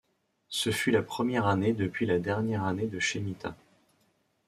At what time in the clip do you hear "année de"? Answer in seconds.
2.63-2.97